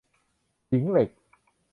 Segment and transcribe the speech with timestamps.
[0.67, 1.09] หญิงเหล็ก